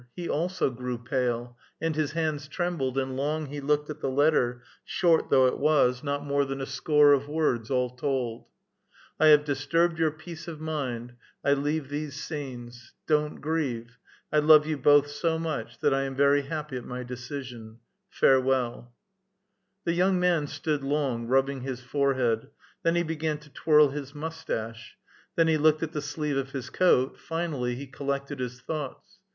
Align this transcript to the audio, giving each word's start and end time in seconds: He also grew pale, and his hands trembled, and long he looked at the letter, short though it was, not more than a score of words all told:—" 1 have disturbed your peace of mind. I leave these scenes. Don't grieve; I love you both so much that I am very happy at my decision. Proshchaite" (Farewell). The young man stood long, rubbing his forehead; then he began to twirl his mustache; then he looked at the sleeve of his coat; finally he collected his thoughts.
He 0.15 0.27
also 0.27 0.71
grew 0.71 0.97
pale, 0.97 1.55
and 1.79 1.95
his 1.95 2.13
hands 2.13 2.47
trembled, 2.47 2.97
and 2.97 3.15
long 3.15 3.45
he 3.45 3.61
looked 3.61 3.87
at 3.87 3.99
the 3.99 4.09
letter, 4.09 4.63
short 4.83 5.29
though 5.29 5.45
it 5.45 5.59
was, 5.59 6.03
not 6.03 6.25
more 6.25 6.43
than 6.43 6.59
a 6.59 6.65
score 6.65 7.13
of 7.13 7.27
words 7.27 7.69
all 7.69 7.91
told:—" 7.91 8.45
1 9.17 9.29
have 9.29 9.45
disturbed 9.45 9.99
your 9.99 10.09
peace 10.09 10.47
of 10.47 10.59
mind. 10.59 11.13
I 11.45 11.53
leave 11.53 11.89
these 11.89 12.15
scenes. 12.19 12.93
Don't 13.05 13.41
grieve; 13.41 13.99
I 14.33 14.39
love 14.39 14.65
you 14.65 14.75
both 14.75 15.05
so 15.07 15.37
much 15.37 15.77
that 15.81 15.93
I 15.93 16.05
am 16.05 16.15
very 16.15 16.41
happy 16.41 16.77
at 16.77 16.83
my 16.83 17.03
decision. 17.03 17.77
Proshchaite" 17.77 17.77
(Farewell). 18.21 18.93
The 19.83 19.93
young 19.93 20.19
man 20.19 20.47
stood 20.47 20.81
long, 20.83 21.27
rubbing 21.27 21.61
his 21.61 21.79
forehead; 21.81 22.47
then 22.81 22.95
he 22.95 23.03
began 23.03 23.37
to 23.37 23.51
twirl 23.51 23.89
his 23.89 24.15
mustache; 24.15 24.97
then 25.35 25.47
he 25.47 25.57
looked 25.57 25.83
at 25.83 25.91
the 25.91 26.01
sleeve 26.01 26.37
of 26.37 26.53
his 26.53 26.71
coat; 26.71 27.19
finally 27.19 27.75
he 27.75 27.85
collected 27.85 28.39
his 28.39 28.61
thoughts. 28.61 29.19